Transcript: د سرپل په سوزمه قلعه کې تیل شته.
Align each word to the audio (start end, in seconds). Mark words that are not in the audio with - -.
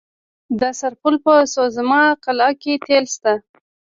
د 0.59 0.61
سرپل 0.79 1.15
په 1.25 1.33
سوزمه 1.53 2.01
قلعه 2.25 2.51
کې 2.61 2.73
تیل 2.85 3.05
شته. 3.13 3.33